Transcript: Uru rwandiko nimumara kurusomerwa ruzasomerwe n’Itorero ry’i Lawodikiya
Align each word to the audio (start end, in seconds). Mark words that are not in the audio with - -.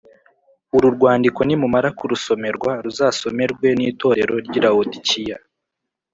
Uru 0.77 0.87
rwandiko 0.95 1.39
nimumara 1.43 1.89
kurusomerwa 1.99 2.71
ruzasomerwe 2.83 3.67
n’Itorero 3.79 4.35
ry’i 4.45 4.59
Lawodikiya 4.63 5.37